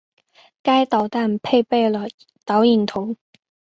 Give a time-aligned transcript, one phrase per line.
[0.63, 2.07] 该导弹配备了
[2.43, 3.15] 导引头。